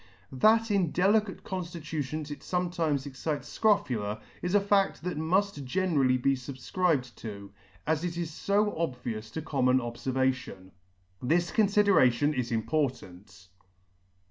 That 0.31 0.71
in 0.71 0.89
delicate 0.89 1.43
conditutions 1.43 2.31
it 2.31 2.39
fometimes 2.39 3.05
excites 3.05 3.55
ferophula, 3.59 4.19
is 4.41 4.55
a 4.55 4.59
fad; 4.59 4.95
that 5.03 5.15
mu 5.15 5.35
ft 5.35 5.63
generally 5.63 6.17
be 6.17 6.33
fubfcribed 6.33 7.13
to, 7.17 7.51
as 7.85 8.03
it 8.03 8.17
is 8.17 8.35
fo 8.39 8.75
obvious 8.79 9.29
to 9.29 9.43
common 9.43 9.77
converfation. 9.77 10.71
This 11.21 11.51
condderation 11.51 12.33
is 12.33 12.51
important. 12.51 13.49